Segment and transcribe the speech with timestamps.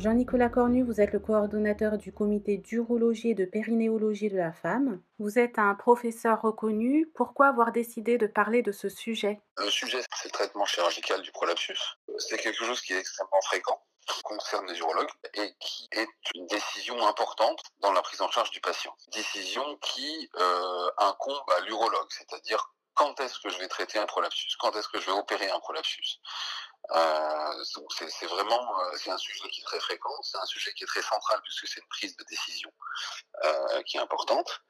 [0.00, 5.02] Jean-Nicolas Cornu, vous êtes le coordonnateur du comité d'urologie et de périnéologie de la femme.
[5.18, 7.06] Vous êtes un professeur reconnu.
[7.14, 9.42] Pourquoi avoir décidé de parler de ce sujet?
[9.58, 11.98] Le sujet, c'est le traitement chirurgical du prolapsus.
[12.16, 13.78] C'est quelque chose qui est extrêmement fréquent
[14.08, 18.50] qui concerne les urologues et qui est une décision importante dans la prise en charge
[18.50, 18.96] du patient.
[19.12, 24.56] Décision qui euh, incombe à l'urologue, c'est-à-dire quand est-ce que je vais traiter un prolapsus,
[24.58, 26.20] quand est-ce que je vais opérer un prolapsus.
[26.90, 27.64] Euh,
[28.08, 30.86] c'est vraiment euh, c'est un sujet qui est très fréquent, c'est un sujet qui est
[30.86, 32.72] très central puisque c'est une prise de décision
[33.44, 34.62] euh, qui est importante.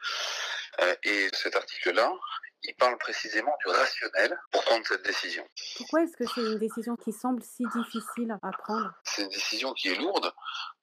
[0.80, 2.12] Euh, et cet article-là,
[2.62, 5.48] il parle précisément du rationnel pour prendre cette décision.
[5.78, 8.92] Pourquoi est-ce que c'est une décision qui semble si difficile à prendre?
[9.04, 10.32] C'est une décision qui est lourde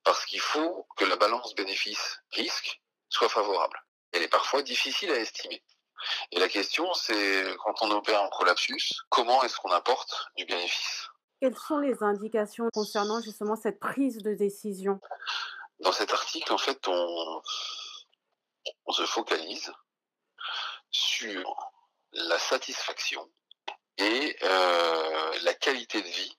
[0.04, 3.80] parce qu'il faut que la balance bénéfice-risque soit favorable.
[4.12, 5.64] Elle est parfois difficile à estimer.
[6.32, 11.10] Et la question, c'est quand on opère un prolapsus, comment est-ce qu'on apporte du bénéfice?
[11.40, 15.00] Quelles sont les indications concernant justement cette prise de décision?
[15.80, 17.42] Dans cet article, en fait, on,
[18.90, 19.72] se focalise
[20.90, 21.72] sur
[22.14, 23.30] la satisfaction
[23.98, 26.38] et euh, la qualité de vie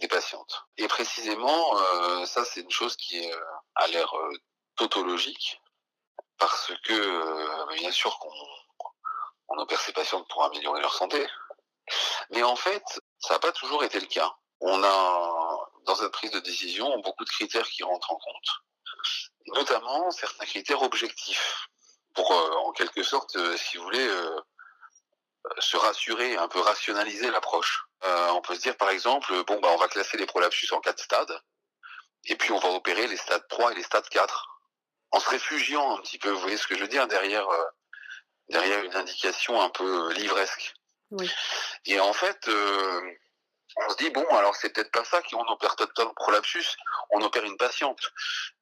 [0.00, 0.64] des patientes.
[0.76, 3.44] Et précisément, euh, ça c'est une chose qui est, euh,
[3.76, 4.12] a l'air
[4.76, 5.60] tautologique,
[6.36, 8.30] parce que bien sûr qu'on
[9.48, 11.26] on opère ces patientes pour améliorer leur santé,
[12.30, 14.32] mais en fait, ça n'a pas toujours été le cas.
[14.60, 20.10] On a, dans cette prise de décision, beaucoup de critères qui rentrent en compte, notamment
[20.10, 21.68] certains critères objectifs,
[22.14, 24.40] pour euh, en quelque sorte, euh, si vous voulez, euh,
[25.58, 27.86] se rassurer, un peu rationaliser l'approche.
[28.04, 30.80] Euh, on peut se dire par exemple, bon bah on va classer les prolapsus en
[30.80, 31.40] quatre stades,
[32.26, 34.46] et puis on va opérer les stades 3 et les stades 4,
[35.10, 37.64] en se réfugiant un petit peu, vous voyez ce que je veux dire, derrière, euh,
[38.50, 40.74] derrière une indication un peu livresque.
[41.86, 43.00] Et en fait, euh,
[43.76, 46.76] on se dit bon, alors c'est peut-être pas ça qu'on opère total prolapsus,
[47.10, 48.12] on opère une patiente.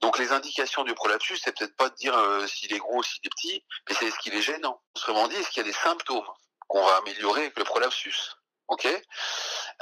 [0.00, 3.20] Donc les indications du prolapsus, c'est peut-être pas de dire euh, s'il est gros, s'il
[3.24, 4.80] est petit, mais c'est est-ce qu'il est gênant.
[4.96, 6.26] Autrement dit, est-ce qu'il y a des symptômes
[6.68, 8.36] qu'on va améliorer avec le prolapsus?
[8.68, 8.86] Ok,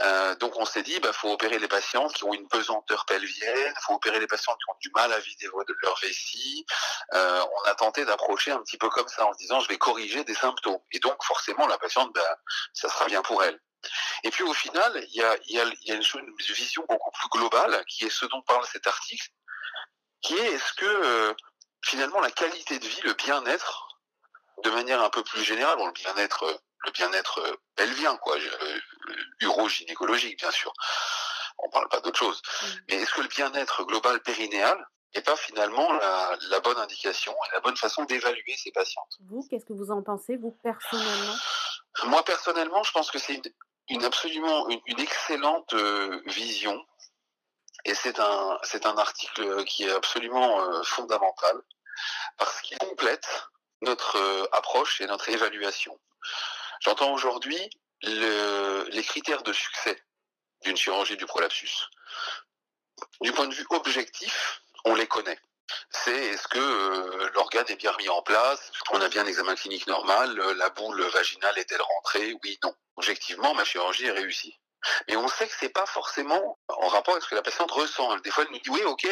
[0.00, 3.74] euh, donc on s'est dit, bah faut opérer les patientes qui ont une pesanteur pelvienne,
[3.82, 5.48] faut opérer les patientes qui ont du mal à vider
[5.82, 6.66] leur vessie.
[7.12, 9.78] Euh, on a tenté d'approcher un petit peu comme ça en se disant, je vais
[9.78, 10.80] corriger des symptômes.
[10.90, 12.38] Et donc forcément, la patiente, bah,
[12.72, 13.60] ça sera bien pour elle.
[14.24, 17.28] Et puis au final, il y a, y a, y a une, vision beaucoup plus
[17.28, 19.28] globale qui est ce dont parle cet article,
[20.22, 21.34] qui est est-ce que euh,
[21.84, 23.88] finalement la qualité de vie, le bien-être,
[24.64, 28.80] de manière un peu plus générale, bon, le bien-être le bien-être euh, pelvien, quoi, euh,
[29.40, 30.72] urogynécologique, bien sûr.
[31.58, 32.42] On parle pas d'autre chose.
[32.88, 34.76] Mais est-ce que le bien-être global périnéal
[35.14, 39.16] n'est pas finalement la, la, bonne indication et la bonne façon d'évaluer ces patientes?
[39.28, 41.36] Vous, qu'est-ce que vous en pensez, vous, personnellement?
[42.04, 43.42] Moi, personnellement, je pense que c'est une,
[43.88, 46.84] une, absolument une, une excellente euh, vision.
[47.84, 51.62] Et c'est un, c'est un article qui est absolument euh, fondamental
[52.38, 53.28] parce qu'il complète
[53.82, 55.98] notre euh, approche et notre évaluation.
[56.84, 57.70] J'entends aujourd'hui
[58.02, 60.02] le, les critères de succès
[60.62, 61.88] d'une chirurgie du prolapsus.
[63.22, 65.38] Du point de vue objectif, on les connaît.
[65.88, 69.54] C'est est-ce que euh, l'organe est bien mis en place, on a bien un examen
[69.54, 72.74] clinique normal, la boule vaginale est-elle rentrée Oui, non.
[72.96, 74.58] Objectivement, ma chirurgie est réussie.
[75.08, 78.14] Mais on sait que c'est pas forcément en rapport avec ce que la patiente ressent.
[78.18, 79.08] Des fois, elle nous dit oui, ok,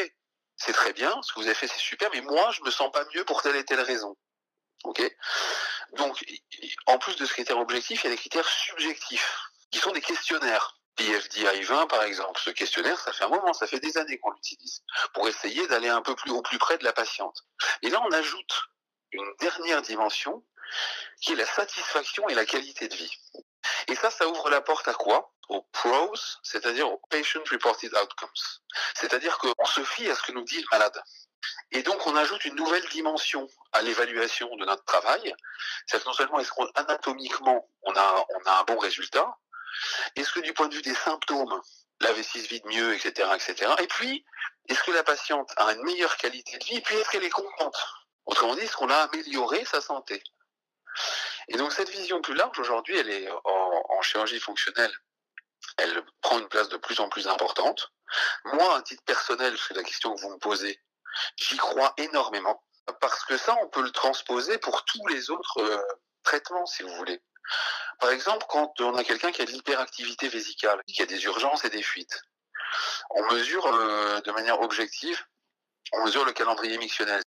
[0.56, 2.93] c'est très bien, ce que vous avez fait, c'est super, mais moi, je me sens
[2.93, 4.15] pas mieux pour telle et telle raison.
[4.84, 5.03] Ok?
[5.97, 6.22] Donc,
[6.92, 10.03] en plus de ce critère objectif, il y a des critères subjectifs, qui sont des
[10.03, 10.78] questionnaires.
[10.97, 14.30] PFDI 20, par exemple, ce questionnaire, ça fait un moment, ça fait des années qu'on
[14.30, 14.82] l'utilise,
[15.14, 17.47] pour essayer d'aller un peu plus au plus près de la patiente.
[17.80, 18.62] Et là, on ajoute
[19.12, 20.44] une dernière dimension,
[21.22, 23.16] qui est la satisfaction et la qualité de vie.
[23.88, 25.33] Et ça, ça ouvre la porte à quoi?
[25.49, 28.31] Aux pros, c'est-à-dire aux patient reported outcomes.
[28.94, 31.03] C'est-à-dire qu'on se fie à ce que nous dit le malade.
[31.72, 35.34] Et donc, on ajoute une nouvelle dimension à l'évaluation de notre travail.
[35.86, 39.36] C'est que non seulement est-ce qu'anatomiquement, on a, on a un bon résultat,
[40.16, 41.60] est-ce que du point de vue des symptômes,
[42.01, 43.72] la vessie se vide mieux, etc., etc.
[43.80, 44.24] Et puis,
[44.69, 47.30] est-ce que la patiente a une meilleure qualité de vie, et puis est-ce qu'elle est
[47.30, 47.77] contente?
[48.27, 50.22] Autrement dit, est-ce qu'on a amélioré sa santé?
[51.48, 54.92] Et donc, cette vision plus large, aujourd'hui, elle est en, chirurgie fonctionnelle,
[55.77, 57.92] elle prend une place de plus en plus importante.
[58.44, 60.80] Moi, à titre personnel, c'est la question que vous me posez,
[61.36, 62.62] J'y crois énormément
[63.00, 65.83] parce que ça, on peut le transposer pour tous les autres euh,
[66.22, 67.21] traitements, si vous voulez.
[68.00, 71.65] Par exemple, quand on a quelqu'un qui a de l'hyperactivité vésicale, qui a des urgences
[71.65, 72.22] et des fuites,
[73.10, 75.22] on mesure euh, de manière objective,
[75.92, 77.22] on mesure le calendrier mictionnel.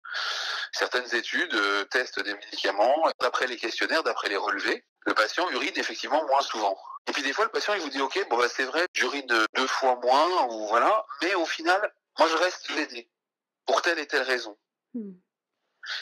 [0.72, 5.72] Certaines études euh, testent des médicaments, d'après les questionnaires, d'après les relevés, le patient urine
[5.76, 6.78] effectivement moins souvent.
[7.08, 9.26] Et puis des fois, le patient, il vous dit, OK, bon, bah, c'est vrai, j'urine
[9.54, 13.08] deux fois moins, ou voilà, mais au final, moi, je reste gêné
[13.64, 14.56] pour telle et telle raison.
[14.94, 15.12] Hmm.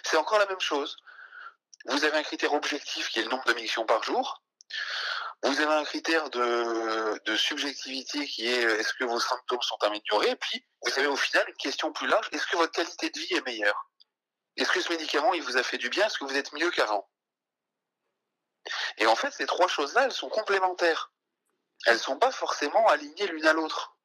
[0.02, 0.96] C'est encore la même chose.
[1.87, 4.43] Vous avez un critère objectif qui est le nombre de mictions par jour.
[5.44, 10.31] Vous avez un critère de, de subjectivité qui est est-ce que vos symptômes sont améliorés?
[10.31, 13.19] Et puis, vous avez au final une question plus large, est-ce que votre qualité de
[13.19, 13.91] vie est meilleure?
[14.56, 16.06] Est-ce que ce médicament, il vous a fait du bien?
[16.06, 17.11] Est-ce que vous êtes mieux qu'avant?
[18.96, 21.12] Et en fait, ces trois choses-là, elles sont complémentaires.
[21.87, 23.99] Elles ne sont pas forcément alignées l'une à l'autre.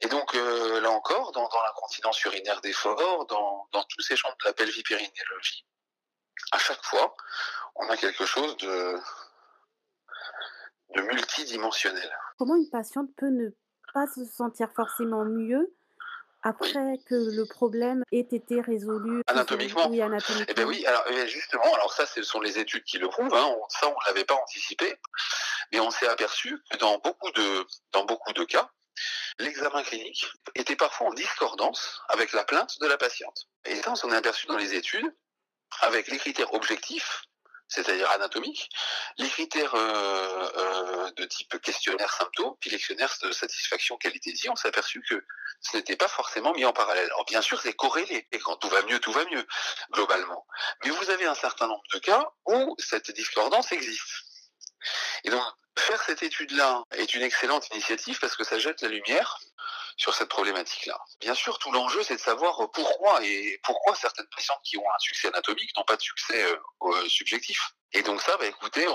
[0.00, 4.30] Et donc, euh, là encore, dans, dans l'incontinence urinaire d'effort, dans, dans tous ces champs
[4.30, 5.66] de la pelvipérinéologie,
[6.52, 7.14] à chaque fois,
[7.74, 8.98] on a quelque chose de,
[10.94, 12.10] de multidimensionnel.
[12.38, 13.50] Comment une patiente peut ne
[13.92, 15.74] pas se sentir forcément mieux
[16.42, 19.88] après que le problème ait été résolu anatomiquement.
[19.88, 20.46] Oui, anatomiquement.
[20.48, 23.34] Eh ben oui, alors eh justement, alors ça, ce sont les études qui le prouvent.
[23.34, 24.94] Hein, ça, on ne l'avait pas anticipé,
[25.72, 28.70] mais on s'est aperçu que dans beaucoup de dans beaucoup de cas,
[29.38, 33.48] l'examen clinique était parfois en discordance avec la plainte de la patiente.
[33.66, 35.14] Et ça, on s'en est aperçu dans les études
[35.82, 37.22] avec les critères objectifs
[37.70, 38.68] c'est-à-dire anatomique,
[39.16, 44.38] les critères euh, euh, de type questionnaire symptômes, puis les questionnaires de satisfaction qualité de
[44.38, 45.24] vie, on s'est aperçu que
[45.60, 47.06] ce n'était pas forcément mis en parallèle.
[47.06, 49.46] Alors bien sûr, c'est corrélé, et quand tout va mieux, tout va mieux,
[49.92, 50.46] globalement.
[50.84, 54.24] Mais vous avez un certain nombre de cas où cette discordance existe.
[55.24, 55.42] Et donc,
[55.78, 59.38] faire cette étude-là est une excellente initiative parce que ça jette la lumière
[60.00, 60.98] sur cette problématique-là.
[61.20, 64.98] Bien sûr, tout l'enjeu, c'est de savoir pourquoi et pourquoi certaines patientes qui ont un
[64.98, 67.72] succès anatomique n'ont pas de succès euh, euh, subjectif.
[67.92, 68.86] Et donc ça, bah, écoutez,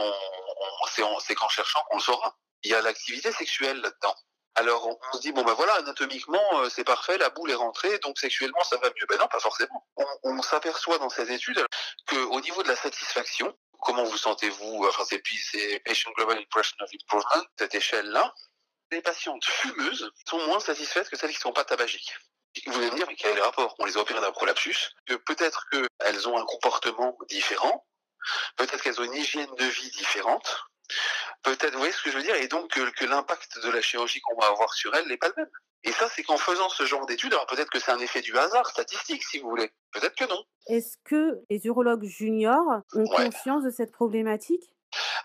[0.90, 2.36] c'est qu'en cherchant qu'on le saura.
[2.64, 4.16] Il y a l'activité sexuelle là-dedans.
[4.56, 8.00] Alors on, se dit bon ben voilà anatomiquement euh, c'est parfait la boule est rentrée
[8.00, 9.86] donc sexuellement ça va mieux ben non pas forcément
[10.24, 11.62] on, s'aperçoit dans ces études
[12.08, 15.22] que au niveau de la satisfaction comment vous sentez-vous enfin c'est
[15.52, 18.34] c'est patient global impression of improvement cette échelle là
[18.92, 22.16] les patientes fumeuses sont moins satisfaites que celles qui ne sont pas tabagiques.
[22.68, 23.76] Vous allez me dire, mais quel est le rapport?
[23.80, 27.86] On les a opérées d'un prolapsus, que peut-être qu'elles ont un comportement différent,
[28.56, 30.64] peut-être qu'elles ont une hygiène de vie différente,
[31.44, 34.22] peut-être, vous voyez ce que je veux dire, et donc que, l'impact de la chirurgie
[34.22, 35.50] qu'on va avoir sur elles n'est pas le même.
[35.84, 38.36] Et ça, c'est qu'en faisant ce genre d'études, alors peut-être que c'est un effet du
[38.38, 39.72] hasard statistique, si vous voulez.
[39.92, 40.44] Peut-être que non.
[40.68, 44.64] Est-ce que les urologues juniors ont conscience de cette problématique?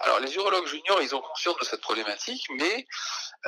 [0.01, 2.87] Alors les urologues juniors, ils ont conscience de cette problématique, mais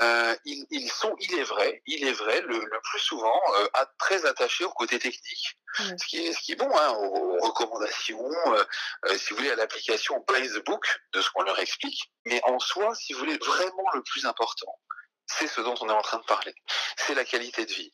[0.01, 4.65] euh, ils, sont, il est vrai, il est vrai, le, plus souvent euh, très attachés
[4.65, 8.65] au côté technique, ce, qui est, ce qui est bon, hein, aux, recommandations, euh,
[9.19, 12.11] si vous voulez, à l'application by the book de ce qu'on leur explique.
[12.25, 14.79] Mais en soi, si vous voulez, vraiment le plus important,
[15.27, 16.55] c'est ce dont on est en train de parler,
[16.97, 17.93] c'est la qualité de vie.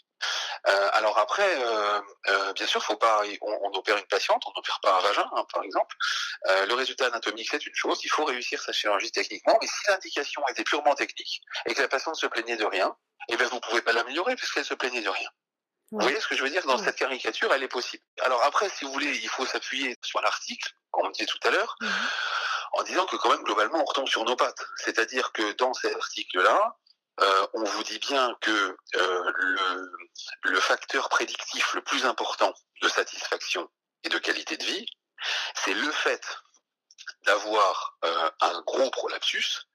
[0.68, 4.80] Euh, alors après, euh, euh, bien sûr, faut pas, on, opère une patiente, on n'opère
[4.82, 5.96] pas un vagin, hein, par exemple.
[6.44, 8.00] le résultat anatomique, c'est une chose.
[8.04, 9.56] Il faut réussir sa chirurgie techniquement.
[9.60, 12.94] Mais si l'indication était purement technique et que la patiente se plaignait de rien,
[13.28, 15.28] eh bien, vous pouvez pas l'améliorer puisqu'elle se plaignait de rien.
[15.90, 16.66] Vous voyez ce que je veux dire?
[16.66, 18.02] Dans cette caricature, elle est possible.
[18.20, 21.50] Alors après, si vous voulez, il faut s'appuyer sur l'article, comme on disait tout à
[21.50, 21.90] l'heure, mhm.
[22.74, 24.66] en disant que quand même, globalement, on retombe sur nos pattes.
[24.76, 26.76] C'est-à-dire que dans cet article-là,
[27.20, 29.32] euh, on vous dit bien que euh,
[30.42, 33.68] le, facteur prédictif le plus important de satisfaction
[34.04, 34.86] et de qualité de vie,
[35.54, 36.22] c'est le fait
[37.24, 39.66] d'avoir euh, un gros prolapsus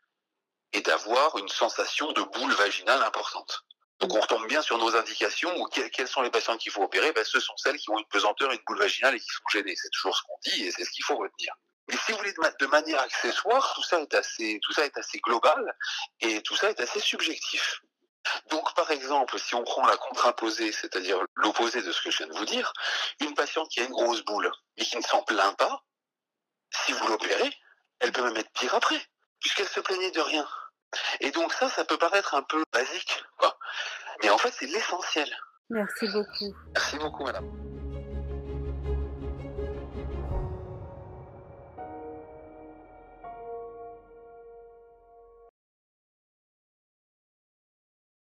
[0.72, 3.64] et d'avoir une sensation de boule vaginale importante.
[4.00, 7.12] Donc on retombe bien sur nos indications ou quelles sont les patients qu'il faut opérer?
[7.12, 9.50] Ben, Ce sont celles qui ont une pesanteur et une boule vaginale et qui sont
[9.52, 9.76] gênées.
[9.76, 11.54] C'est toujours ce qu'on dit et c'est ce qu'il faut retenir.
[11.90, 15.20] Mais si vous voulez, de, manière accessoire, tout ça est assez, tout ça est assez
[15.20, 15.76] global
[16.22, 17.82] et tout ça est assez subjectif.
[18.50, 22.28] Donc, par exemple, si on prend la contraposée, c'est-à-dire l'opposé de ce que je viens
[22.28, 22.72] de vous dire,
[23.20, 25.84] une patiente qui a une grosse boule et qui ne s'en plaint pas,
[26.72, 27.54] si vous l'opérez,
[28.00, 29.02] elle peut même être pire après,
[29.42, 30.48] puisqu'elle se plaignait de rien.
[31.20, 33.58] Et donc ça, ça peut paraître un peu basique, quoi.
[34.22, 35.30] Mais en fait, c'est l'essentiel.
[35.70, 36.56] Merci beaucoup.
[36.74, 37.63] Merci beaucoup, madame.